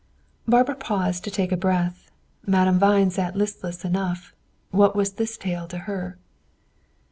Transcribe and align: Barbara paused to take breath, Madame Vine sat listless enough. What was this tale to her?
Barbara 0.47 0.73
paused 0.77 1.23
to 1.25 1.29
take 1.29 1.51
breath, 1.59 2.09
Madame 2.43 2.79
Vine 2.79 3.11
sat 3.11 3.35
listless 3.35 3.85
enough. 3.85 4.33
What 4.71 4.95
was 4.95 5.13
this 5.13 5.37
tale 5.37 5.67
to 5.67 5.77
her? 5.77 6.17